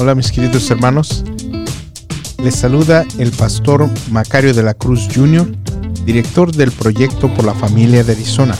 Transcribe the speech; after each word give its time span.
Hola 0.00 0.14
mis 0.14 0.30
queridos 0.30 0.70
hermanos. 0.70 1.24
Les 2.40 2.54
saluda 2.54 3.04
el 3.18 3.32
pastor 3.32 3.90
Macario 4.12 4.54
de 4.54 4.62
la 4.62 4.74
Cruz 4.74 5.08
Jr., 5.12 5.50
director 6.06 6.52
del 6.52 6.70
proyecto 6.70 7.34
por 7.34 7.44
la 7.44 7.52
familia 7.52 8.04
de 8.04 8.12
Arizona. 8.12 8.54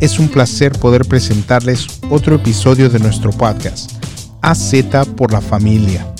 Es 0.00 0.18
un 0.18 0.28
placer 0.28 0.72
poder 0.72 1.04
presentarles 1.04 1.86
otro 2.08 2.36
episodio 2.36 2.88
de 2.88 2.98
nuestro 2.98 3.30
podcast, 3.30 3.92
AZ 4.40 4.72
por 5.18 5.32
la 5.32 5.42
familia, 5.42 6.14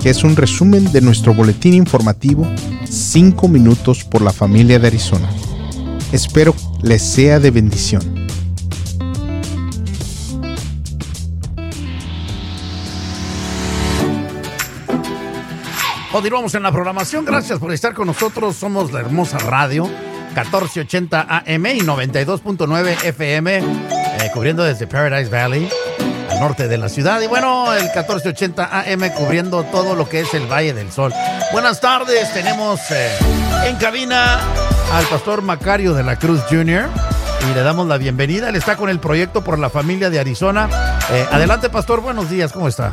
que 0.00 0.10
es 0.10 0.22
un 0.22 0.36
resumen 0.36 0.92
de 0.92 1.00
nuestro 1.00 1.34
boletín 1.34 1.74
informativo 1.74 2.46
5 2.88 3.48
minutos 3.48 4.04
por 4.04 4.22
la 4.22 4.32
familia 4.32 4.78
de 4.78 4.86
Arizona. 4.86 5.28
Espero 6.12 6.54
les 6.80 7.02
sea 7.02 7.40
de 7.40 7.50
bendición. 7.50 8.23
Continuamos 16.14 16.54
en 16.54 16.62
la 16.62 16.70
programación. 16.70 17.24
Gracias 17.24 17.58
por 17.58 17.72
estar 17.72 17.92
con 17.92 18.06
nosotros. 18.06 18.54
Somos 18.54 18.92
la 18.92 19.00
hermosa 19.00 19.36
radio 19.36 19.82
1480 19.82 21.20
AM 21.20 21.66
y 21.66 21.80
92.9 21.80 23.04
FM, 23.06 23.56
eh, 23.56 24.30
cubriendo 24.32 24.62
desde 24.62 24.86
Paradise 24.86 25.28
Valley 25.28 25.68
al 26.30 26.38
norte 26.38 26.68
de 26.68 26.78
la 26.78 26.88
ciudad. 26.88 27.20
Y 27.20 27.26
bueno, 27.26 27.74
el 27.74 27.82
1480 27.82 28.64
AM 28.64 29.10
cubriendo 29.10 29.64
todo 29.64 29.96
lo 29.96 30.08
que 30.08 30.20
es 30.20 30.32
el 30.34 30.46
Valle 30.46 30.72
del 30.72 30.92
Sol. 30.92 31.12
Buenas 31.50 31.80
tardes. 31.80 32.32
Tenemos 32.32 32.78
eh, 32.92 33.10
en 33.66 33.74
cabina 33.74 34.38
al 34.92 35.04
pastor 35.06 35.42
Macario 35.42 35.94
de 35.94 36.04
la 36.04 36.14
Cruz 36.14 36.42
Jr. 36.48 36.90
Y 37.50 37.54
le 37.54 37.62
damos 37.62 37.88
la 37.88 37.98
bienvenida. 37.98 38.50
Él 38.50 38.54
está 38.54 38.76
con 38.76 38.88
el 38.88 39.00
proyecto 39.00 39.42
por 39.42 39.58
la 39.58 39.68
familia 39.68 40.10
de 40.10 40.20
Arizona. 40.20 40.68
Eh, 41.10 41.26
adelante, 41.32 41.70
pastor. 41.70 42.02
Buenos 42.02 42.30
días. 42.30 42.52
¿Cómo 42.52 42.68
está? 42.68 42.92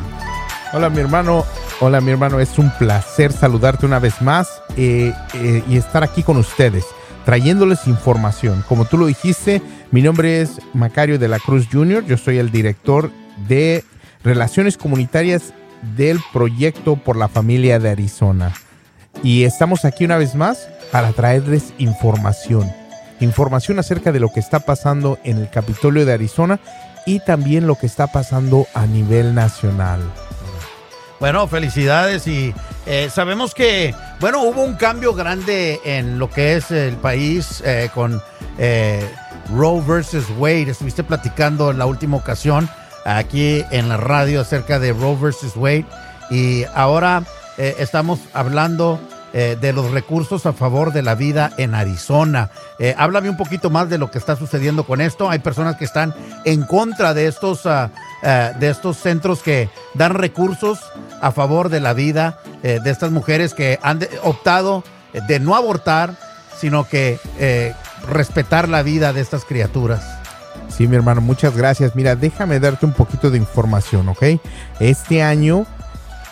Hola, 0.72 0.90
mi 0.90 0.98
hermano. 0.98 1.46
Hola 1.84 2.00
mi 2.00 2.12
hermano, 2.12 2.38
es 2.38 2.60
un 2.60 2.70
placer 2.70 3.32
saludarte 3.32 3.86
una 3.86 3.98
vez 3.98 4.22
más 4.22 4.62
eh, 4.76 5.12
eh, 5.34 5.64
y 5.68 5.76
estar 5.76 6.04
aquí 6.04 6.22
con 6.22 6.36
ustedes, 6.36 6.84
trayéndoles 7.24 7.88
información. 7.88 8.64
Como 8.68 8.84
tú 8.84 8.98
lo 8.98 9.06
dijiste, 9.06 9.60
mi 9.90 10.00
nombre 10.00 10.40
es 10.40 10.60
Macario 10.74 11.18
de 11.18 11.26
la 11.26 11.40
Cruz 11.40 11.66
Jr., 11.72 12.04
yo 12.06 12.16
soy 12.16 12.38
el 12.38 12.52
director 12.52 13.10
de 13.48 13.82
Relaciones 14.22 14.76
Comunitarias 14.76 15.54
del 15.96 16.20
proyecto 16.32 16.94
por 16.94 17.16
la 17.16 17.26
familia 17.26 17.80
de 17.80 17.90
Arizona. 17.90 18.52
Y 19.24 19.42
estamos 19.42 19.84
aquí 19.84 20.04
una 20.04 20.18
vez 20.18 20.36
más 20.36 20.68
para 20.92 21.10
traerles 21.10 21.74
información. 21.78 22.70
Información 23.18 23.80
acerca 23.80 24.12
de 24.12 24.20
lo 24.20 24.32
que 24.32 24.38
está 24.38 24.60
pasando 24.60 25.18
en 25.24 25.38
el 25.38 25.50
Capitolio 25.50 26.06
de 26.06 26.12
Arizona 26.12 26.60
y 27.06 27.18
también 27.18 27.66
lo 27.66 27.74
que 27.74 27.86
está 27.86 28.06
pasando 28.06 28.68
a 28.72 28.86
nivel 28.86 29.34
nacional. 29.34 30.00
Bueno, 31.22 31.46
felicidades 31.46 32.26
y 32.26 32.52
eh, 32.84 33.08
sabemos 33.08 33.54
que, 33.54 33.94
bueno, 34.18 34.42
hubo 34.42 34.64
un 34.64 34.74
cambio 34.74 35.14
grande 35.14 35.80
en 35.84 36.18
lo 36.18 36.28
que 36.28 36.56
es 36.56 36.72
el 36.72 36.96
país 36.96 37.62
eh, 37.64 37.90
con 37.94 38.20
eh, 38.58 39.08
Roe 39.54 39.80
versus 39.86 40.24
Wade. 40.36 40.70
Estuviste 40.70 41.04
platicando 41.04 41.70
en 41.70 41.78
la 41.78 41.86
última 41.86 42.16
ocasión 42.16 42.68
aquí 43.04 43.64
en 43.70 43.88
la 43.88 43.98
radio 43.98 44.40
acerca 44.40 44.80
de 44.80 44.92
Roe 44.92 45.14
versus 45.14 45.54
Wade 45.54 45.86
y 46.28 46.64
ahora 46.74 47.22
estamos 47.56 48.18
hablando 48.32 48.98
de 49.32 49.72
los 49.72 49.92
recursos 49.92 50.44
a 50.44 50.52
favor 50.52 50.92
de 50.92 51.02
la 51.02 51.14
vida 51.14 51.52
en 51.56 51.74
Arizona. 51.74 52.50
háblame 52.96 53.30
un 53.30 53.36
poquito 53.36 53.70
más 53.70 53.88
de 53.88 53.98
lo 53.98 54.10
que 54.10 54.18
está 54.18 54.36
sucediendo 54.36 54.84
con 54.84 55.00
esto. 55.00 55.30
Hay 55.30 55.38
personas 55.38 55.76
que 55.76 55.84
están 55.84 56.14
en 56.44 56.64
contra 56.64 57.14
de 57.14 57.28
estos, 57.28 57.64
uh, 57.64 57.88
de 58.58 58.70
estos 58.70 58.98
centros 58.98 59.42
que 59.42 59.68
dan 59.94 60.14
recursos 60.14 60.80
a 61.22 61.32
favor 61.32 61.70
de 61.70 61.80
la 61.80 61.94
vida 61.94 62.40
eh, 62.62 62.80
de 62.82 62.90
estas 62.90 63.10
mujeres 63.10 63.54
que 63.54 63.78
han 63.82 64.00
optado 64.24 64.84
eh, 65.14 65.20
de 65.26 65.40
no 65.40 65.54
abortar, 65.54 66.16
sino 66.58 66.86
que 66.86 67.18
eh, 67.38 67.74
respetar 68.08 68.68
la 68.68 68.82
vida 68.82 69.14
de 69.14 69.22
estas 69.22 69.44
criaturas. 69.44 70.04
Sí, 70.68 70.88
mi 70.88 70.96
hermano, 70.96 71.20
muchas 71.20 71.56
gracias. 71.56 71.94
Mira, 71.94 72.16
déjame 72.16 72.58
darte 72.58 72.84
un 72.84 72.92
poquito 72.92 73.30
de 73.30 73.38
información, 73.38 74.08
¿ok? 74.08 74.22
Este 74.80 75.22
año 75.22 75.64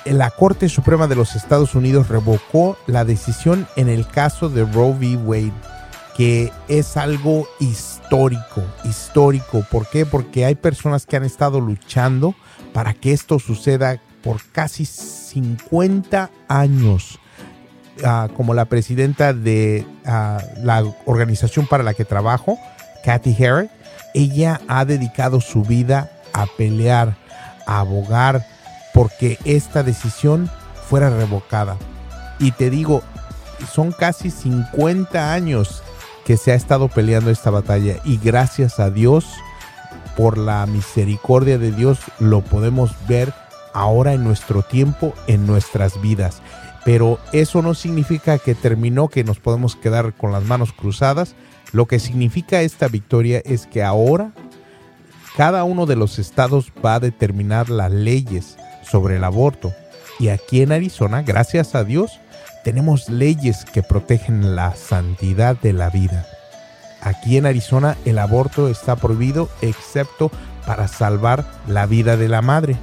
la 0.04 0.30
Corte 0.30 0.68
Suprema 0.68 1.06
de 1.06 1.14
los 1.14 1.36
Estados 1.36 1.74
Unidos 1.74 2.08
revocó 2.08 2.76
la 2.86 3.04
decisión 3.04 3.68
en 3.76 3.88
el 3.88 4.06
caso 4.06 4.48
de 4.48 4.64
Roe 4.64 4.92
v. 4.92 5.16
Wade, 5.16 5.52
que 6.16 6.52
es 6.68 6.96
algo 6.96 7.46
histórico, 7.60 8.64
histórico. 8.84 9.64
¿Por 9.70 9.86
qué? 9.88 10.06
Porque 10.06 10.46
hay 10.46 10.54
personas 10.54 11.06
que 11.06 11.16
han 11.16 11.24
estado 11.24 11.60
luchando 11.60 12.34
para 12.72 12.94
que 12.94 13.12
esto 13.12 13.38
suceda 13.38 14.00
por 14.22 14.42
casi 14.53 14.84
50 14.84 16.31
años 16.48 17.19
ah, 18.04 18.28
como 18.36 18.54
la 18.54 18.66
presidenta 18.66 19.32
de 19.32 19.86
ah, 20.06 20.42
la 20.62 20.84
organización 21.06 21.66
para 21.66 21.82
la 21.82 21.94
que 21.94 22.04
trabajo, 22.04 22.59
Kathy 23.04 23.36
Herrick. 23.38 23.70
Ella 24.12 24.60
ha 24.66 24.84
dedicado 24.84 25.41
su 25.41 25.62
vida 25.62 26.10
a 26.32 26.47
pelear, 26.59 27.16
a 27.66 27.80
abogar 27.80 28.44
porque 28.92 29.38
esta 29.44 29.82
decisión 29.84 30.50
fuera 30.88 31.10
revocada. 31.10 31.76
Y 32.41 32.50
te 32.53 32.70
digo, 32.70 33.03
son 33.72 33.92
casi 33.92 34.30
50 34.30 35.32
años 35.32 35.82
que 36.25 36.36
se 36.36 36.53
ha 36.53 36.54
estado 36.54 36.88
peleando 36.88 37.30
esta 37.30 37.50
batalla 37.50 37.97
y 38.04 38.19
gracias 38.19 38.80
a 38.80 38.91
Dios, 38.91 39.26
por 40.16 40.38
la 40.38 40.66
misericordia 40.66 41.56
de 41.59 41.72
Dios, 41.72 41.98
lo 42.19 42.42
podemos 42.42 42.91
ver 43.06 43.32
ahora 43.72 44.12
en 44.12 44.25
nuestro 44.25 44.62
tiempo, 44.62 45.14
en 45.26 45.47
nuestras 45.47 46.00
vidas. 46.00 46.42
Pero 46.84 47.19
eso 47.32 47.62
no 47.62 47.75
significa 47.75 48.38
que 48.38 48.54
terminó, 48.54 49.08
que 49.08 49.25
nos 49.25 49.38
podemos 49.38 49.76
quedar 49.76 50.14
con 50.14 50.32
las 50.32 50.44
manos 50.44 50.72
cruzadas. 50.72 51.34
Lo 51.72 51.86
que 51.86 51.98
significa 51.98 52.62
esta 52.62 52.88
victoria 52.88 53.42
es 53.44 53.66
que 53.66 53.82
ahora 53.82 54.32
cada 55.36 55.64
uno 55.64 55.86
de 55.86 55.97
los 55.97 56.19
estados 56.19 56.72
va 56.84 56.94
a 56.94 57.00
determinar 57.00 57.70
las 57.70 57.92
leyes 57.92 58.56
sobre 58.82 59.16
el 59.16 59.25
aborto. 59.25 59.72
Y 60.19 60.28
aquí 60.28 60.62
en 60.62 60.72
Arizona, 60.72 61.22
gracias 61.22 61.75
a 61.75 61.84
Dios, 61.84 62.19
tenemos 62.64 63.09
leyes 63.09 63.64
que 63.64 63.82
protegen 63.82 64.54
la 64.54 64.75
santidad 64.75 65.56
de 65.56 65.72
la 65.72 65.91
vida. 65.91 66.26
Aquí 67.00 67.36
en 67.36 67.47
Arizona 67.47 67.97
el 68.04 68.19
aborto 68.19 68.69
está 68.69 68.97
prohibido 68.97 69.48
excepto 69.62 70.30
para 70.66 70.88
salvar 70.88 71.47
la 71.66 71.86
vida 71.86 72.16
de 72.16 72.28
la 72.28 72.42
madre. 72.42 72.76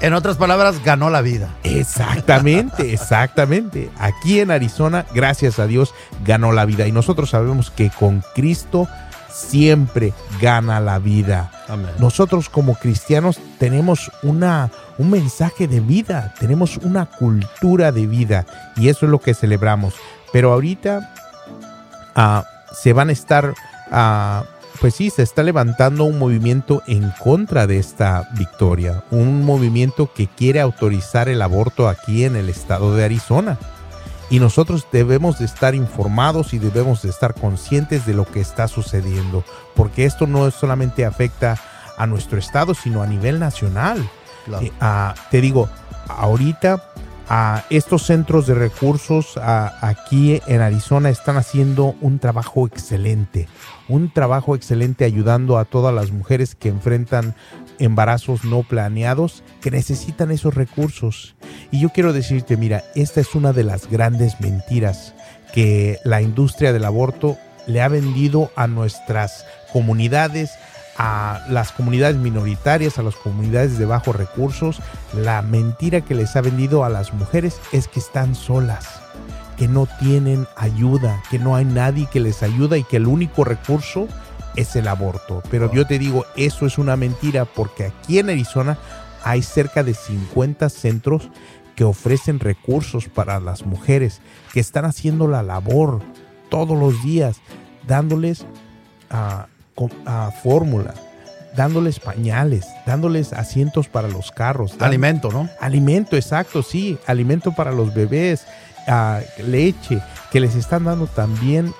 En 0.00 0.14
otras 0.14 0.38
palabras, 0.38 0.82
ganó 0.82 1.10
la 1.10 1.20
vida. 1.20 1.54
Exactamente, 1.62 2.92
exactamente. 2.94 3.90
Aquí 3.98 4.40
en 4.40 4.50
Arizona, 4.50 5.04
gracias 5.14 5.58
a 5.58 5.66
Dios, 5.66 5.94
ganó 6.24 6.52
la 6.52 6.64
vida. 6.64 6.86
Y 6.86 6.92
nosotros 6.92 7.30
sabemos 7.30 7.70
que 7.70 7.90
con 7.90 8.22
Cristo 8.34 8.88
siempre 9.30 10.14
gana 10.40 10.80
la 10.80 10.98
vida. 10.98 11.50
Nosotros 11.98 12.48
como 12.48 12.74
cristianos 12.74 13.38
tenemos 13.58 14.10
una, 14.22 14.70
un 14.98 15.10
mensaje 15.10 15.68
de 15.68 15.80
vida, 15.80 16.34
tenemos 16.40 16.78
una 16.78 17.06
cultura 17.06 17.92
de 17.92 18.06
vida 18.06 18.46
y 18.76 18.88
eso 18.88 19.06
es 19.06 19.12
lo 19.12 19.20
que 19.20 19.34
celebramos. 19.34 19.94
Pero 20.32 20.52
ahorita 20.52 21.12
ah, 22.14 22.44
se 22.72 22.92
van 22.92 23.10
a 23.10 23.12
estar... 23.12 23.54
Uh, 23.92 24.59
pues 24.80 24.94
sí, 24.94 25.10
se 25.10 25.22
está 25.22 25.42
levantando 25.42 26.04
un 26.04 26.18
movimiento 26.18 26.82
en 26.86 27.12
contra 27.22 27.66
de 27.66 27.78
esta 27.78 28.30
victoria, 28.32 29.04
un 29.10 29.44
movimiento 29.44 30.10
que 30.12 30.26
quiere 30.26 30.60
autorizar 30.60 31.28
el 31.28 31.42
aborto 31.42 31.86
aquí 31.86 32.24
en 32.24 32.34
el 32.34 32.48
estado 32.48 32.96
de 32.96 33.04
Arizona. 33.04 33.58
Y 34.30 34.38
nosotros 34.38 34.86
debemos 34.90 35.38
de 35.38 35.44
estar 35.44 35.74
informados 35.74 36.54
y 36.54 36.58
debemos 36.58 37.02
de 37.02 37.10
estar 37.10 37.34
conscientes 37.34 38.06
de 38.06 38.14
lo 38.14 38.24
que 38.24 38.40
está 38.40 38.68
sucediendo, 38.68 39.44
porque 39.74 40.06
esto 40.06 40.26
no 40.26 40.50
solamente 40.50 41.04
afecta 41.04 41.58
a 41.98 42.06
nuestro 42.06 42.38
estado, 42.38 42.72
sino 42.72 43.02
a 43.02 43.06
nivel 43.06 43.38
nacional. 43.38 44.08
Eh, 44.62 44.72
te 45.30 45.40
digo, 45.42 45.68
ahorita 46.08 46.89
a 47.32 47.64
estos 47.70 48.02
centros 48.02 48.48
de 48.48 48.54
recursos 48.54 49.38
aquí 49.38 50.42
en 50.48 50.60
Arizona 50.60 51.10
están 51.10 51.36
haciendo 51.36 51.94
un 52.00 52.18
trabajo 52.18 52.66
excelente, 52.66 53.46
un 53.88 54.12
trabajo 54.12 54.56
excelente 54.56 55.04
ayudando 55.04 55.56
a 55.56 55.64
todas 55.64 55.94
las 55.94 56.10
mujeres 56.10 56.56
que 56.56 56.68
enfrentan 56.68 57.36
embarazos 57.78 58.44
no 58.44 58.64
planeados, 58.64 59.44
que 59.60 59.70
necesitan 59.70 60.32
esos 60.32 60.56
recursos. 60.56 61.36
Y 61.70 61.80
yo 61.80 61.90
quiero 61.90 62.12
decirte, 62.12 62.56
mira, 62.56 62.82
esta 62.96 63.20
es 63.20 63.36
una 63.36 63.52
de 63.52 63.62
las 63.62 63.88
grandes 63.88 64.40
mentiras 64.40 65.14
que 65.54 66.00
la 66.04 66.22
industria 66.22 66.72
del 66.72 66.84
aborto 66.84 67.38
le 67.68 67.80
ha 67.80 67.86
vendido 67.86 68.50
a 68.56 68.66
nuestras 68.66 69.46
comunidades, 69.72 70.50
a 71.02 71.40
las 71.48 71.72
comunidades 71.72 72.16
minoritarias, 72.16 72.98
a 72.98 73.02
las 73.02 73.16
comunidades 73.16 73.78
de 73.78 73.86
bajos 73.86 74.14
recursos, 74.14 74.82
la 75.14 75.40
mentira 75.40 76.02
que 76.02 76.14
les 76.14 76.36
ha 76.36 76.42
vendido 76.42 76.84
a 76.84 76.90
las 76.90 77.14
mujeres 77.14 77.58
es 77.72 77.88
que 77.88 78.00
están 78.00 78.34
solas, 78.34 79.00
que 79.56 79.66
no 79.66 79.88
tienen 79.98 80.46
ayuda, 80.56 81.22
que 81.30 81.38
no 81.38 81.56
hay 81.56 81.64
nadie 81.64 82.06
que 82.12 82.20
les 82.20 82.42
ayuda 82.42 82.76
y 82.76 82.84
que 82.84 82.98
el 82.98 83.06
único 83.06 83.44
recurso 83.44 84.08
es 84.56 84.76
el 84.76 84.88
aborto. 84.88 85.42
Pero 85.50 85.72
yo 85.72 85.86
te 85.86 85.98
digo, 85.98 86.26
eso 86.36 86.66
es 86.66 86.76
una 86.76 86.96
mentira 86.96 87.46
porque 87.46 87.86
aquí 87.86 88.18
en 88.18 88.28
Arizona 88.28 88.76
hay 89.24 89.40
cerca 89.40 89.82
de 89.82 89.94
50 89.94 90.68
centros 90.68 91.30
que 91.76 91.84
ofrecen 91.84 92.40
recursos 92.40 93.08
para 93.08 93.40
las 93.40 93.64
mujeres 93.64 94.20
que 94.52 94.60
están 94.60 94.84
haciendo 94.84 95.28
la 95.28 95.42
labor 95.42 96.02
todos 96.50 96.78
los 96.78 97.02
días, 97.02 97.40
dándoles 97.86 98.44
a, 99.08 99.46
fórmula, 100.42 100.94
dándoles 101.56 102.00
pañales, 102.00 102.66
dándoles 102.86 103.32
asientos 103.32 103.88
para 103.88 104.08
los 104.08 104.30
carros. 104.30 104.76
alimento, 104.80 105.30
¿no? 105.30 105.48
Alimento, 105.60 106.16
exacto, 106.16 106.62
sí, 106.62 106.98
alimento 107.06 107.52
para 107.52 107.72
los 107.72 107.92
bebés, 107.94 108.46
leche, 109.38 110.02
que 110.30 110.40
les 110.40 110.54
están 110.54 110.84
dando 110.84 111.06
también 111.06 111.72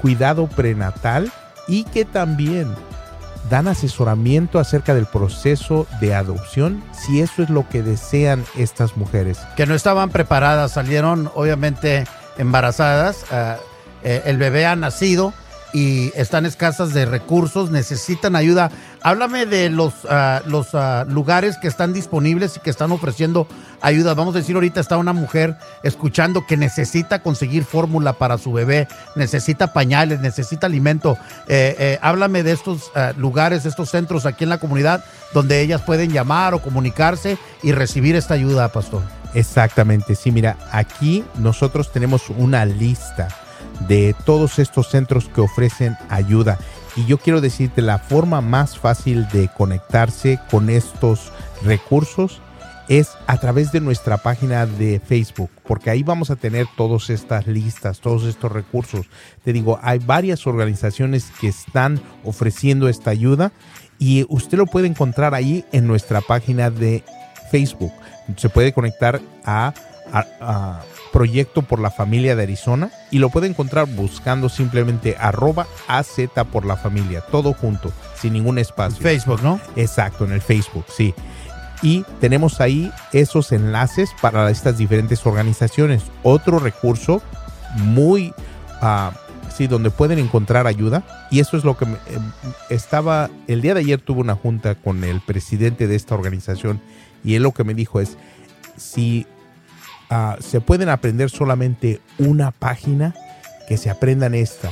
cuidado 0.00 0.46
prenatal 0.48 1.30
y 1.68 1.84
que 1.84 2.04
también 2.04 2.74
dan 3.48 3.68
asesoramiento 3.68 4.58
acerca 4.58 4.94
del 4.94 5.06
proceso 5.06 5.86
de 6.00 6.14
adopción, 6.14 6.82
si 6.92 7.20
eso 7.20 7.42
es 7.42 7.50
lo 7.50 7.68
que 7.68 7.82
desean 7.82 8.44
estas 8.56 8.96
mujeres. 8.96 9.38
Que 9.56 9.66
no 9.66 9.74
estaban 9.74 10.10
preparadas, 10.10 10.72
salieron 10.72 11.30
obviamente 11.34 12.04
embarazadas, 12.38 13.24
eh, 13.32 13.56
eh, 14.02 14.22
el 14.26 14.38
bebé 14.38 14.66
ha 14.66 14.76
nacido 14.76 15.32
y 15.72 16.12
están 16.14 16.46
escasas 16.46 16.92
de 16.92 17.06
recursos, 17.06 17.70
necesitan 17.70 18.36
ayuda. 18.36 18.70
Háblame 19.02 19.46
de 19.46 19.70
los, 19.70 19.94
ah, 20.08 20.42
los 20.46 20.74
ah, 20.74 21.04
lugares 21.08 21.56
que 21.58 21.68
están 21.68 21.92
disponibles 21.92 22.56
y 22.56 22.60
que 22.60 22.70
están 22.70 22.92
ofreciendo 22.92 23.46
ayuda. 23.80 24.14
Vamos 24.14 24.34
a 24.34 24.38
decir, 24.38 24.54
ahorita 24.54 24.80
está 24.80 24.96
una 24.96 25.12
mujer 25.12 25.56
escuchando 25.82 26.46
que 26.46 26.56
necesita 26.56 27.22
conseguir 27.22 27.64
fórmula 27.64 28.14
para 28.14 28.38
su 28.38 28.52
bebé, 28.52 28.88
necesita 29.16 29.72
pañales, 29.72 30.20
necesita 30.20 30.66
alimento. 30.66 31.16
Eh, 31.48 31.76
eh, 31.78 31.98
háblame 32.02 32.42
de 32.42 32.52
estos 32.52 32.90
ah, 32.94 33.12
lugares, 33.16 33.64
estos 33.64 33.90
centros 33.90 34.26
aquí 34.26 34.44
en 34.44 34.50
la 34.50 34.58
comunidad 34.58 35.04
donde 35.32 35.60
ellas 35.60 35.82
pueden 35.82 36.12
llamar 36.12 36.54
o 36.54 36.62
comunicarse 36.62 37.38
y 37.62 37.72
recibir 37.72 38.16
esta 38.16 38.34
ayuda, 38.34 38.68
pastor. 38.72 39.02
Exactamente, 39.32 40.16
sí, 40.16 40.32
mira, 40.32 40.56
aquí 40.72 41.24
nosotros 41.36 41.92
tenemos 41.92 42.30
una 42.30 42.64
lista 42.64 43.28
de 43.88 44.14
todos 44.24 44.58
estos 44.58 44.90
centros 44.90 45.28
que 45.28 45.40
ofrecen 45.40 45.96
ayuda. 46.08 46.58
Y 46.96 47.06
yo 47.06 47.18
quiero 47.18 47.40
decirte, 47.40 47.82
la 47.82 47.98
forma 47.98 48.40
más 48.40 48.78
fácil 48.78 49.28
de 49.28 49.48
conectarse 49.48 50.40
con 50.50 50.70
estos 50.70 51.32
recursos 51.62 52.40
es 52.88 53.10
a 53.28 53.38
través 53.38 53.70
de 53.70 53.80
nuestra 53.80 54.16
página 54.18 54.66
de 54.66 54.98
Facebook, 54.98 55.50
porque 55.64 55.90
ahí 55.90 56.02
vamos 56.02 56.30
a 56.30 56.36
tener 56.36 56.66
todas 56.76 57.08
estas 57.08 57.46
listas, 57.46 58.00
todos 58.00 58.24
estos 58.24 58.50
recursos. 58.50 59.06
Te 59.44 59.52
digo, 59.52 59.78
hay 59.80 60.00
varias 60.00 60.44
organizaciones 60.48 61.30
que 61.40 61.46
están 61.46 62.00
ofreciendo 62.24 62.88
esta 62.88 63.10
ayuda 63.10 63.52
y 64.00 64.26
usted 64.28 64.58
lo 64.58 64.66
puede 64.66 64.88
encontrar 64.88 65.34
ahí 65.34 65.64
en 65.70 65.86
nuestra 65.86 66.20
página 66.20 66.68
de 66.70 67.04
Facebook. 67.52 67.92
Se 68.36 68.48
puede 68.48 68.72
conectar 68.72 69.20
a, 69.44 69.72
a 70.12 70.82
Proyecto 71.12 71.62
por 71.62 71.80
la 71.80 71.90
Familia 71.90 72.36
de 72.36 72.44
Arizona 72.44 72.90
y 73.10 73.18
lo 73.18 73.30
puede 73.30 73.48
encontrar 73.48 73.86
buscando 73.86 74.48
simplemente 74.48 75.16
arroba 75.18 75.66
AZ 75.88 76.16
por 76.52 76.64
la 76.64 76.76
familia, 76.76 77.20
todo 77.20 77.52
junto, 77.52 77.92
sin 78.14 78.32
ningún 78.32 78.58
espacio. 78.58 79.02
Facebook, 79.02 79.42
¿no? 79.42 79.60
Exacto, 79.76 80.24
en 80.24 80.32
el 80.32 80.40
Facebook, 80.40 80.84
sí. 80.88 81.14
Y 81.82 82.04
tenemos 82.20 82.60
ahí 82.60 82.92
esos 83.12 83.52
enlaces 83.52 84.10
para 84.20 84.50
estas 84.50 84.76
diferentes 84.76 85.24
organizaciones. 85.26 86.02
Otro 86.22 86.58
recurso 86.58 87.22
muy, 87.76 88.34
uh, 88.82 89.10
sí, 89.54 89.66
donde 89.66 89.90
pueden 89.90 90.18
encontrar 90.18 90.66
ayuda. 90.66 91.02
Y 91.30 91.40
eso 91.40 91.56
es 91.56 91.64
lo 91.64 91.76
que 91.76 91.86
me, 91.86 91.94
em, 92.08 92.32
estaba, 92.68 93.30
el 93.46 93.62
día 93.62 93.74
de 93.74 93.80
ayer 93.80 94.00
tuve 94.00 94.20
una 94.20 94.34
junta 94.34 94.74
con 94.74 95.04
el 95.04 95.20
presidente 95.20 95.86
de 95.86 95.96
esta 95.96 96.14
organización 96.14 96.80
y 97.24 97.34
él 97.34 97.42
lo 97.42 97.52
que 97.52 97.64
me 97.64 97.74
dijo 97.74 98.00
es, 98.00 98.16
si 98.76 99.26
Ah, 100.12 100.36
se 100.40 100.60
pueden 100.60 100.88
aprender 100.88 101.30
solamente 101.30 102.00
una 102.18 102.50
página, 102.50 103.14
que 103.68 103.76
se 103.76 103.88
aprendan 103.88 104.34
esta, 104.34 104.68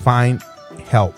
find 0.04 0.42
help. 0.92 1.16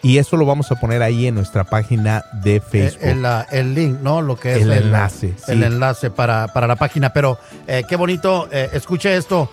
Y 0.00 0.18
eso 0.18 0.36
lo 0.36 0.46
vamos 0.46 0.70
a 0.70 0.76
poner 0.76 1.02
ahí 1.02 1.26
en 1.26 1.34
nuestra 1.34 1.64
página 1.64 2.24
de 2.32 2.56
eh, 2.56 2.60
Facebook. 2.60 3.02
El, 3.02 3.26
el, 3.50 3.74
link, 3.74 3.98
¿no? 4.00 4.22
Lo 4.22 4.36
que 4.36 4.54
es 4.54 4.62
el, 4.62 4.72
enlace. 4.72 5.34
El 5.48 5.64
enlace 5.64 6.10
para, 6.10 6.46
la 6.54 6.76
página. 6.76 7.12
Pero 7.12 7.38
eh, 7.66 7.82
qué 7.88 7.96
bonito, 7.96 8.48
eh, 8.52 8.70
escuche 8.72 9.16
esto, 9.16 9.50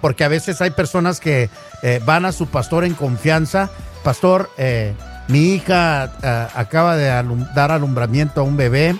porque 0.00 0.24
a 0.24 0.28
veces 0.28 0.60
hay 0.62 0.70
personas 0.70 1.20
que 1.20 1.50
van 2.06 2.24
a 2.24 2.32
su 2.32 2.46
pastor 2.46 2.84
en 2.84 2.94
confianza. 2.94 3.68
Pastor, 4.02 4.48
mi 5.28 5.54
hija 5.54 6.04
acaba 6.54 6.96
de 6.96 7.08
dar 7.54 7.72
alumbramiento 7.72 8.40
a 8.40 8.44
un 8.44 8.56
bebé, 8.56 8.96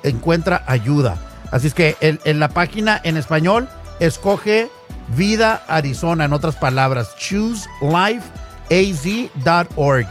Encuentra 0.03 0.63
ayuda. 0.65 1.17
Así 1.51 1.67
es 1.67 1.73
que 1.73 1.95
en, 2.01 2.39
la 2.39 2.49
página 2.49 2.99
en 3.03 3.17
español, 3.17 3.67
escoge 3.99 4.69
Vida 5.15 5.63
Arizona, 5.67 6.25
en 6.25 6.33
otras 6.33 6.55
palabras, 6.55 7.15
chooselifeaz.org. 7.17 10.07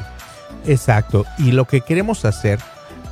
Exacto. 0.67 1.25
Y 1.39 1.53
lo 1.53 1.67
que 1.67 1.81
queremos 1.81 2.25
hacer, 2.25 2.59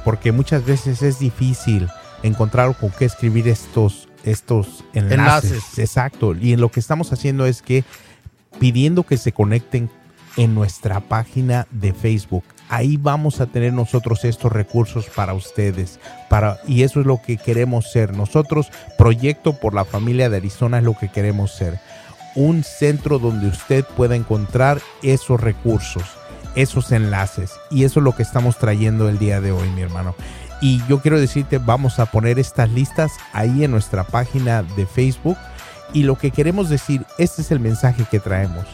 porque 0.04 0.32
muchas 0.32 0.64
veces 0.64 1.02
es 1.02 1.20
difícil 1.20 1.88
encontrar 2.22 2.74
con 2.76 2.90
qué 2.90 3.04
escribir 3.04 3.46
estos, 3.48 4.08
estos 4.24 4.84
enlaces. 4.92 5.52
enlaces. 5.52 5.78
Exacto. 5.78 6.34
Y 6.34 6.52
en 6.52 6.60
lo 6.60 6.70
que 6.70 6.80
estamos 6.80 7.12
haciendo 7.12 7.46
es 7.46 7.62
que 7.62 7.84
pidiendo 8.58 9.04
que 9.04 9.16
se 9.16 9.32
conecten 9.32 9.88
en 10.36 10.54
nuestra 10.54 11.00
página 11.00 11.66
de 11.70 11.94
Facebook 11.94 12.44
ahí 12.68 12.96
vamos 12.96 13.40
a 13.40 13.46
tener 13.46 13.72
nosotros 13.72 14.24
estos 14.24 14.52
recursos 14.52 15.06
para 15.06 15.34
ustedes. 15.34 15.98
Para, 16.28 16.58
y 16.66 16.82
eso 16.82 17.00
es 17.00 17.06
lo 17.06 17.20
que 17.20 17.36
queremos 17.36 17.90
ser. 17.90 18.16
Nosotros, 18.16 18.70
Proyecto 18.98 19.54
por 19.54 19.74
la 19.74 19.84
Familia 19.84 20.28
de 20.28 20.38
Arizona, 20.38 20.78
es 20.78 20.84
lo 20.84 20.94
que 20.94 21.08
queremos 21.08 21.52
ser. 21.52 21.78
Un 22.34 22.64
centro 22.64 23.18
donde 23.18 23.48
usted 23.48 23.84
pueda 23.96 24.16
encontrar 24.16 24.80
esos 25.02 25.40
recursos, 25.40 26.04
esos 26.54 26.92
enlaces. 26.92 27.52
Y 27.70 27.84
eso 27.84 28.00
es 28.00 28.04
lo 28.04 28.14
que 28.14 28.22
estamos 28.22 28.58
trayendo 28.58 29.08
el 29.08 29.18
día 29.18 29.40
de 29.40 29.52
hoy, 29.52 29.68
mi 29.70 29.82
hermano. 29.82 30.14
Y 30.60 30.82
yo 30.88 31.00
quiero 31.00 31.20
decirte, 31.20 31.58
vamos 31.58 31.98
a 31.98 32.06
poner 32.06 32.38
estas 32.38 32.70
listas 32.70 33.12
ahí 33.32 33.64
en 33.64 33.70
nuestra 33.70 34.04
página 34.04 34.62
de 34.62 34.86
Facebook. 34.86 35.36
Y 35.92 36.02
lo 36.02 36.16
que 36.16 36.30
queremos 36.30 36.68
decir, 36.68 37.06
este 37.18 37.42
es 37.42 37.50
el 37.50 37.60
mensaje 37.60 38.04
que 38.10 38.20
traemos. 38.20 38.66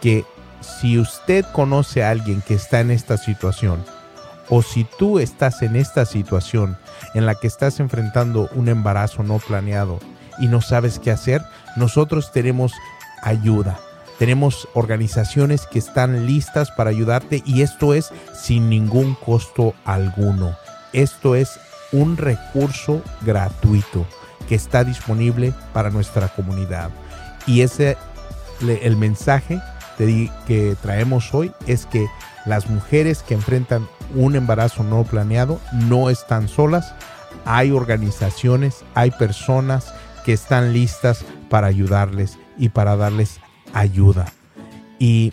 Que 0.00 0.24
si 0.64 0.98
usted 0.98 1.44
conoce 1.52 2.02
a 2.02 2.10
alguien 2.10 2.42
que 2.42 2.54
está 2.54 2.80
en 2.80 2.90
esta 2.90 3.16
situación, 3.16 3.84
o 4.48 4.62
si 4.62 4.84
tú 4.98 5.18
estás 5.18 5.62
en 5.62 5.76
esta 5.76 6.04
situación 6.04 6.76
en 7.14 7.26
la 7.26 7.34
que 7.34 7.46
estás 7.46 7.80
enfrentando 7.80 8.48
un 8.54 8.68
embarazo 8.68 9.22
no 9.22 9.38
planeado 9.38 10.00
y 10.38 10.48
no 10.48 10.60
sabes 10.60 10.98
qué 10.98 11.10
hacer, 11.10 11.42
nosotros 11.76 12.32
tenemos 12.32 12.72
ayuda. 13.22 13.78
Tenemos 14.18 14.68
organizaciones 14.74 15.66
que 15.66 15.78
están 15.78 16.26
listas 16.26 16.70
para 16.70 16.90
ayudarte 16.90 17.42
y 17.44 17.62
esto 17.62 17.94
es 17.94 18.12
sin 18.34 18.68
ningún 18.68 19.14
costo 19.14 19.74
alguno. 19.84 20.56
Esto 20.92 21.34
es 21.34 21.58
un 21.90 22.16
recurso 22.16 23.02
gratuito 23.22 24.06
que 24.48 24.54
está 24.54 24.84
disponible 24.84 25.52
para 25.72 25.90
nuestra 25.90 26.28
comunidad. 26.28 26.90
Y 27.46 27.62
ese 27.62 27.96
el 28.60 28.96
mensaje 28.96 29.60
que 29.96 30.76
traemos 30.82 31.32
hoy 31.34 31.52
es 31.66 31.86
que 31.86 32.06
las 32.46 32.68
mujeres 32.68 33.22
que 33.22 33.34
enfrentan 33.34 33.88
un 34.14 34.36
embarazo 34.36 34.84
no 34.84 35.04
planeado 35.04 35.60
no 35.72 36.10
están 36.10 36.48
solas. 36.48 36.94
Hay 37.44 37.70
organizaciones, 37.70 38.84
hay 38.94 39.10
personas 39.10 39.92
que 40.24 40.32
están 40.32 40.72
listas 40.72 41.24
para 41.48 41.66
ayudarles 41.66 42.38
y 42.58 42.70
para 42.70 42.96
darles 42.96 43.40
ayuda. 43.72 44.26
Y 44.98 45.32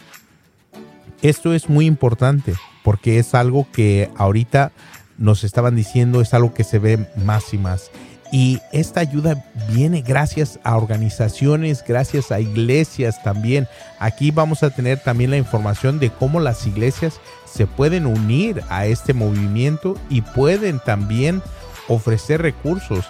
esto 1.22 1.54
es 1.54 1.70
muy 1.70 1.86
importante 1.86 2.54
porque 2.84 3.20
es 3.20 3.36
algo 3.36 3.68
que 3.72 4.10
ahorita 4.18 4.72
nos 5.18 5.44
estaban 5.44 5.76
diciendo, 5.76 6.20
es 6.22 6.34
algo 6.34 6.54
que 6.54 6.64
se 6.64 6.80
ve 6.80 7.08
más 7.24 7.54
y 7.54 7.58
más. 7.58 7.92
Y 8.32 8.62
esta 8.72 9.02
ayuda 9.02 9.44
viene 9.70 10.02
gracias 10.02 10.58
a 10.64 10.78
organizaciones, 10.78 11.84
gracias 11.86 12.32
a 12.32 12.40
iglesias 12.40 13.22
también. 13.24 13.68
Aquí 14.00 14.32
vamos 14.32 14.64
a 14.64 14.70
tener 14.70 15.00
también 15.00 15.32
la 15.32 15.38
información 15.38 16.00
de 16.00 16.10
cómo 16.10 16.40
las 16.40 16.66
iglesias 16.66 17.20
se 17.46 17.68
pueden 17.68 18.06
unir 18.06 18.64
a 18.70 18.86
este 18.86 19.14
movimiento 19.14 19.96
y 20.10 20.22
pueden 20.22 20.80
también 20.80 21.42
ofrecer 21.90 22.42
recursos. 22.42 23.06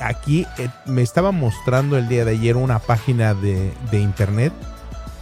Aquí 0.00 0.46
eh, 0.56 0.68
me 0.86 1.02
estaba 1.02 1.32
mostrando 1.32 1.98
el 1.98 2.08
día 2.08 2.24
de 2.24 2.32
ayer 2.32 2.56
una 2.56 2.78
página 2.78 3.34
de, 3.34 3.72
de 3.90 4.00
internet 4.00 4.54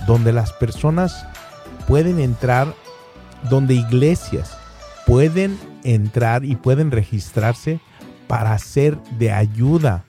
donde 0.06 0.32
las 0.32 0.52
personas 0.52 1.26
pueden 1.88 2.20
entrar, 2.20 2.72
donde 3.50 3.74
iglesias 3.74 4.56
pueden 5.06 5.58
entrar 5.82 6.44
y 6.44 6.54
pueden 6.54 6.92
registrarse 6.92 7.80
para 8.30 8.56
ser 8.60 8.96
de 9.18 9.32
ayuda 9.32 10.04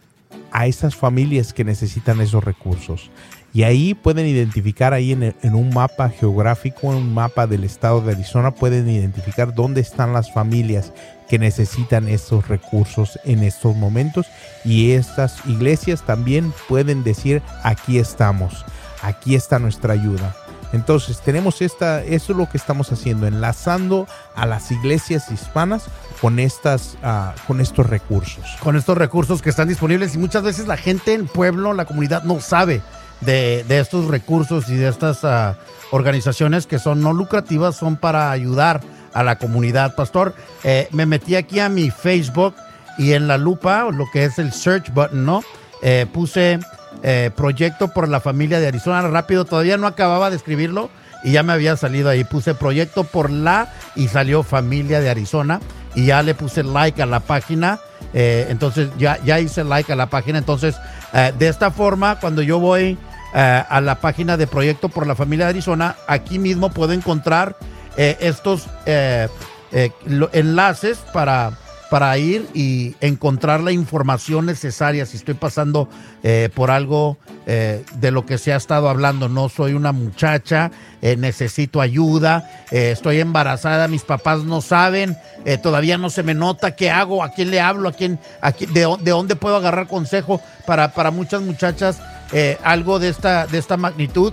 a 0.51 0.67
esas 0.67 0.95
familias 0.95 1.53
que 1.53 1.63
necesitan 1.63 2.21
esos 2.21 2.43
recursos. 2.43 3.09
Y 3.51 3.63
ahí 3.63 3.95
pueden 3.95 4.27
identificar, 4.27 4.93
ahí 4.93 5.11
en, 5.11 5.33
en, 5.41 5.55
un 5.55 5.73
mapa 5.73 6.09
geográfico, 6.09 6.91
en 6.91 6.97
un 6.97 7.13
mapa 7.15 7.47
del 7.47 7.63
estado 7.63 7.99
de 7.99 8.13
Arizona, 8.13 8.51
pueden 8.51 8.87
identificar 8.87 9.55
dónde 9.55 9.81
están 9.81 10.13
las 10.13 10.31
familias 10.31 10.93
que 11.29 11.39
necesitan 11.39 12.07
esos 12.07 12.47
recursos 12.47 13.19
en 13.23 13.41
estos 13.41 13.75
momentos. 13.75 14.27
Y 14.63 14.91
estas 14.91 15.43
iglesias 15.47 16.05
también 16.05 16.53
pueden 16.69 17.03
decir, 17.03 17.41
aquí 17.63 17.97
estamos, 17.97 18.63
aquí 19.01 19.33
está 19.33 19.57
nuestra 19.57 19.93
ayuda. 19.93 20.35
Entonces 20.73 21.19
tenemos 21.21 21.61
esta, 21.61 22.03
eso 22.03 22.31
es 22.31 22.37
lo 22.37 22.49
que 22.49 22.57
estamos 22.57 22.91
haciendo, 22.91 23.27
enlazando 23.27 24.07
a 24.35 24.45
las 24.45 24.71
iglesias 24.71 25.31
hispanas 25.31 25.83
con 26.21 26.39
estas, 26.39 26.97
uh, 27.03 27.31
con 27.47 27.59
estos 27.59 27.87
recursos. 27.87 28.45
Con 28.61 28.75
estos 28.75 28.97
recursos 28.97 29.41
que 29.41 29.49
están 29.49 29.67
disponibles 29.67 30.15
y 30.15 30.17
muchas 30.17 30.43
veces 30.43 30.67
la 30.67 30.77
gente 30.77 31.13
en 31.13 31.27
pueblo, 31.27 31.73
la 31.73 31.85
comunidad 31.85 32.23
no 32.23 32.39
sabe 32.39 32.81
de, 33.19 33.65
de 33.67 33.79
estos 33.79 34.07
recursos 34.07 34.69
y 34.69 34.75
de 34.75 34.87
estas 34.87 35.23
uh, 35.23 35.55
organizaciones 35.91 36.67
que 36.67 36.79
son 36.79 37.01
no 37.01 37.13
lucrativas, 37.13 37.75
son 37.75 37.97
para 37.97 38.31
ayudar 38.31 38.81
a 39.13 39.23
la 39.23 39.37
comunidad. 39.37 39.95
Pastor, 39.95 40.33
eh, 40.63 40.87
me 40.91 41.05
metí 41.05 41.35
aquí 41.35 41.59
a 41.59 41.69
mi 41.69 41.91
Facebook 41.91 42.55
y 42.97 43.13
en 43.13 43.27
la 43.27 43.37
lupa, 43.37 43.89
lo 43.91 44.05
que 44.11 44.25
es 44.25 44.39
el 44.39 44.53
search 44.53 44.93
button, 44.93 45.25
¿no? 45.25 45.43
Eh, 45.81 46.05
puse 46.11 46.59
eh, 47.03 47.31
proyecto 47.35 47.87
por 47.89 48.07
la 48.07 48.19
familia 48.19 48.59
de 48.59 48.67
Arizona. 48.67 49.01
Rápido, 49.01 49.45
todavía 49.45 49.77
no 49.77 49.87
acababa 49.87 50.29
de 50.29 50.35
escribirlo 50.35 50.89
y 51.23 51.31
ya 51.31 51.43
me 51.43 51.53
había 51.53 51.75
salido 51.77 52.09
ahí. 52.09 52.23
Puse 52.23 52.53
proyecto 52.53 53.03
por 53.03 53.29
la 53.31 53.73
y 53.95 54.07
salió 54.07 54.43
familia 54.43 54.99
de 55.01 55.09
Arizona 55.09 55.59
y 55.95 56.05
ya 56.05 56.21
le 56.21 56.35
puse 56.35 56.63
like 56.63 57.01
a 57.01 57.05
la 57.05 57.19
página. 57.19 57.79
Eh, 58.13 58.47
entonces 58.49 58.89
ya, 58.97 59.19
ya 59.23 59.39
hice 59.39 59.63
like 59.63 59.91
a 59.91 59.95
la 59.95 60.07
página. 60.07 60.37
Entonces, 60.37 60.75
eh, 61.13 61.33
de 61.37 61.47
esta 61.47 61.71
forma, 61.71 62.19
cuando 62.19 62.41
yo 62.41 62.59
voy 62.59 62.97
a 63.33 63.79
la 63.79 63.95
página 63.95 64.35
de 64.35 64.45
proyecto 64.45 64.89
por 64.89 65.07
la 65.07 65.15
familia 65.15 65.45
de 65.45 65.51
Arizona, 65.51 65.95
aquí 66.05 66.37
mismo 66.37 66.69
puedo 66.69 66.91
encontrar 66.91 67.55
estos 67.95 68.67
enlaces 70.33 70.97
para 71.13 71.53
para 71.91 72.17
ir 72.17 72.47
y 72.53 72.95
encontrar 73.01 73.59
la 73.59 73.73
información 73.73 74.45
necesaria 74.45 75.05
si 75.05 75.17
estoy 75.17 75.33
pasando 75.33 75.89
eh, 76.23 76.47
por 76.55 76.71
algo 76.71 77.17
eh, 77.45 77.83
de 77.95 78.11
lo 78.11 78.25
que 78.25 78.37
se 78.37 78.53
ha 78.53 78.55
estado 78.55 78.87
hablando. 78.87 79.27
No 79.27 79.49
soy 79.49 79.73
una 79.73 79.91
muchacha, 79.91 80.71
eh, 81.01 81.17
necesito 81.17 81.81
ayuda, 81.81 82.49
estoy 82.71 83.19
embarazada, 83.19 83.89
mis 83.89 84.03
papás 84.03 84.45
no 84.45 84.61
saben, 84.61 85.17
todavía 85.61 85.97
no 85.97 86.09
se 86.09 86.23
me 86.23 86.33
nota 86.33 86.77
qué 86.77 86.89
hago, 86.89 87.25
a 87.25 87.33
quién 87.33 87.51
le 87.51 87.59
hablo, 87.59 87.89
a 87.89 87.91
quién, 87.91 88.19
de, 88.69 89.11
dónde 89.11 89.35
puedo 89.35 89.57
agarrar 89.57 89.87
consejo 89.87 90.39
para, 90.65 90.93
para 90.93 91.11
muchas 91.11 91.41
muchachas. 91.41 91.99
algo 92.63 92.99
de 92.99 93.09
esta, 93.09 93.47
de 93.47 93.57
esta 93.57 93.75
magnitud 93.75 94.31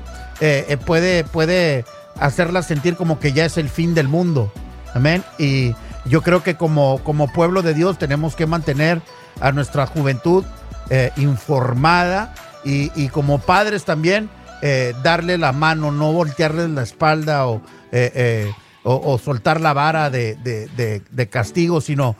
puede, 0.87 1.25
puede 1.25 1.85
hacerlas 2.21 2.67
sentir 2.69 2.95
como 2.95 3.19
que 3.19 3.33
ya 3.33 3.45
es 3.45 3.59
el 3.59 3.69
fin 3.69 3.97
del 3.97 4.07
mundo. 4.07 4.53
Amén. 4.95 5.25
Y 5.41 5.75
yo 6.09 6.23
creo 6.23 6.43
que 6.43 6.57
como, 6.57 7.03
como 7.05 7.33
pueblo 7.33 7.63
de 7.63 7.75
Dios 7.75 7.99
tenemos 7.99 8.35
que 8.35 8.47
mantener 8.47 9.03
a 9.41 9.53
nuestra 9.53 9.87
juventud 9.87 10.45
eh, 10.91 11.13
informada 11.17 12.35
y, 12.65 13.09
como 13.09 13.39
padres 13.39 13.85
también 13.85 14.29
eh, 14.61 14.93
darle 15.03 15.39
la 15.39 15.53
mano, 15.53 15.91
no 15.91 16.13
voltearles 16.13 16.69
la 16.69 16.83
espalda 16.83 17.47
o, 17.47 17.63
eh, 17.93 18.53
o, 18.83 19.19
soltar 19.19 19.61
la 19.61 19.73
vara 19.73 20.11
de, 20.11 20.35
de 20.37 21.29
castigo, 21.29 21.81
sino 21.81 22.17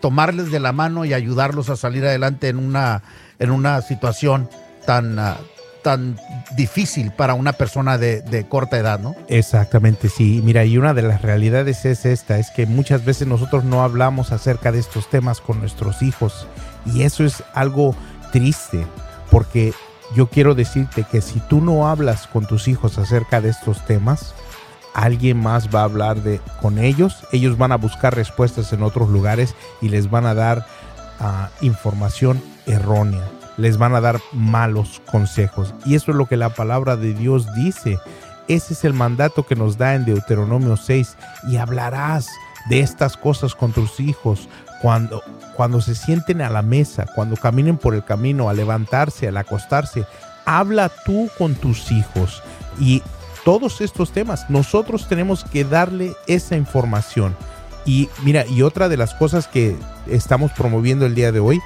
tomarles 0.00 0.50
de 0.50 0.60
la 0.60 0.72
mano 0.72 1.04
y 1.04 1.12
ayudarlos 1.12 1.68
a 1.68 1.76
salir 1.76 2.06
adelante 2.06 2.48
en 2.48 2.58
una, 2.58 3.02
en 3.38 3.50
una 3.50 3.82
situación 3.82 4.48
tan, 4.86 5.18
ah, 5.18 5.36
tan 5.82 6.18
difícil 6.56 7.10
para 7.10 7.34
una 7.34 7.52
persona 7.52 7.98
de, 7.98 8.46
corta 8.48 8.78
edad, 8.78 8.98
¿no? 8.98 9.14
Exactamente, 9.28 10.08
sí. 10.08 10.40
Mira, 10.44 10.64
y 10.64 10.78
una 10.78 10.94
de 10.94 11.02
las 11.02 11.22
realidades 11.22 11.84
es 11.84 12.06
esta, 12.06 12.38
es 12.38 12.50
que 12.50 12.66
muchas 12.66 13.04
veces 13.04 13.26
nosotros 13.28 13.64
no 13.64 13.82
hablamos 13.82 14.32
acerca 14.32 14.72
de 14.72 14.78
estos 14.78 15.10
temas 15.10 15.40
con 15.40 15.60
nuestros 15.60 16.02
hijos 16.02 16.46
y 16.86 17.02
eso 17.02 17.24
es 17.24 17.42
algo 17.54 17.94
triste 18.32 18.86
porque 19.30 19.72
yo 20.14 20.28
quiero 20.28 20.54
decirte 20.54 21.04
que 21.10 21.20
si 21.20 21.40
tú 21.40 21.60
no 21.60 21.88
hablas 21.88 22.26
con 22.26 22.46
tus 22.46 22.68
hijos 22.68 22.98
acerca 22.98 23.40
de 23.40 23.50
estos 23.50 23.84
temas, 23.86 24.34
alguien 24.94 25.40
más 25.40 25.74
va 25.74 25.80
a 25.80 25.84
hablar 25.84 26.22
de 26.22 26.40
con 26.60 26.78
ellos, 26.78 27.24
ellos 27.32 27.56
van 27.56 27.72
a 27.72 27.76
buscar 27.76 28.14
respuestas 28.14 28.72
en 28.72 28.82
otros 28.82 29.08
lugares 29.08 29.54
y 29.80 29.88
les 29.88 30.10
van 30.10 30.26
a 30.26 30.34
dar 30.34 30.66
ah, 31.18 31.50
información 31.60 32.42
errónea 32.66 33.22
les 33.56 33.78
van 33.78 33.94
a 33.94 34.00
dar 34.00 34.20
malos 34.32 35.02
consejos. 35.10 35.74
Y 35.84 35.94
eso 35.94 36.10
es 36.10 36.16
lo 36.16 36.26
que 36.26 36.36
la 36.36 36.50
palabra 36.50 36.96
de 36.96 37.14
Dios 37.14 37.46
dice. 37.54 37.98
Ese 38.48 38.74
es 38.74 38.84
el 38.84 38.92
mandato 38.92 39.44
que 39.44 39.56
nos 39.56 39.78
da 39.78 39.94
en 39.94 40.04
Deuteronomio 40.04 40.76
6. 40.76 41.16
Y 41.48 41.56
hablarás 41.56 42.28
de 42.68 42.80
estas 42.80 43.16
cosas 43.16 43.54
con 43.54 43.72
tus 43.72 44.00
hijos 44.00 44.48
cuando, 44.80 45.22
cuando 45.56 45.80
se 45.80 45.94
sienten 45.94 46.42
a 46.42 46.50
la 46.50 46.62
mesa, 46.62 47.06
cuando 47.14 47.36
caminen 47.36 47.76
por 47.76 47.94
el 47.94 48.04
camino, 48.04 48.48
a 48.48 48.54
levantarse, 48.54 49.28
al 49.28 49.36
acostarse. 49.36 50.06
Habla 50.44 50.90
tú 51.04 51.28
con 51.38 51.54
tus 51.54 51.92
hijos. 51.92 52.42
Y 52.80 53.02
todos 53.44 53.80
estos 53.80 54.12
temas, 54.12 54.48
nosotros 54.48 55.08
tenemos 55.08 55.44
que 55.44 55.64
darle 55.64 56.14
esa 56.26 56.56
información. 56.56 57.36
Y 57.84 58.08
mira, 58.22 58.46
y 58.46 58.62
otra 58.62 58.88
de 58.88 58.96
las 58.96 59.14
cosas 59.14 59.48
que 59.48 59.76
estamos 60.06 60.52
promoviendo 60.52 61.06
el 61.06 61.14
día 61.14 61.32
de 61.32 61.40
hoy 61.40 61.60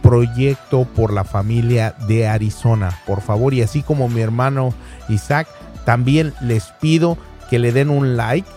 Proyecto 0.03 0.86
por 0.86 1.12
la 1.12 1.24
Familia 1.24 1.95
de 2.07 2.27
Arizona. 2.27 3.00
Por 3.07 3.22
favor, 3.22 3.53
y 3.53 3.62
así 3.62 3.81
como 3.81 4.10
mi 4.10 4.22
hermano 4.22 4.74
Isaac, 5.10 5.48
también 5.86 6.33
les 6.41 6.65
pido 6.79 7.17
que 7.50 7.57
le 7.57 7.72
den 7.72 7.89
un 7.89 8.15
like 8.15 8.48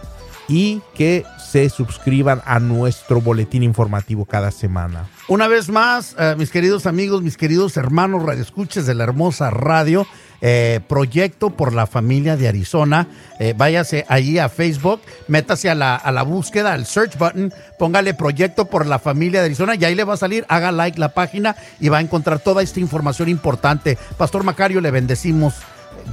y 0.49 0.83
que 0.95 1.25
se 1.39 1.69
suscriban 1.71 2.43
a 2.45 2.61
nuestro 2.61 3.21
boletín 3.21 3.63
informativo 3.63 4.25
cada 4.27 4.51
semana. 4.51 5.09
Una 5.29 5.49
vez 5.49 5.69
más, 5.69 6.15
eh, 6.19 6.35
mis 6.37 6.51
queridos 6.51 6.87
amigos, 6.87 7.23
mis 7.23 7.37
queridos 7.37 7.77
hermanos 7.77 8.23
radioescuches 8.23 8.87
de 8.87 8.95
la 8.95 9.05
hermosa 9.05 9.51
radio, 9.51 10.07
eh, 10.41 10.81
proyecto 10.87 11.51
por 11.51 11.73
la 11.73 11.87
familia 11.87 12.37
de 12.37 12.49
Arizona. 12.49 13.09
Eh, 13.39 13.55
váyase 13.57 14.05
ahí 14.09 14.39
a 14.39 14.49
Facebook, 14.49 15.01
métase 15.29 15.71
a 15.71 15.75
la, 15.75 15.97
a 15.97 16.13
la 16.13 16.23
búsqueda, 16.23 16.73
al 16.73 16.87
search 16.87 17.19
button, 17.19 17.53
póngale 17.79 18.15
proyecto 18.15 18.67
por 18.67 18.87
la 18.87 18.99
familia 18.99 19.41
de 19.41 19.47
Arizona 19.47 19.75
y 19.75 19.85
ahí 19.85 19.95
le 19.95 20.05
va 20.05 20.15
a 20.15 20.19
salir, 20.19 20.45
haga 20.49 20.73
like 20.73 20.99
la 20.99 21.15
página 21.15 21.57
y 21.81 21.89
va 21.89 21.99
a 21.99 22.03
encontrar 22.03 22.39
toda 22.41 22.63
esta 22.63 22.81
información 22.81 23.29
importante. 23.29 23.99
Pastor 24.17 24.45
Macario, 24.45 24.81
le 24.81 24.91
bendecimos. 24.91 25.55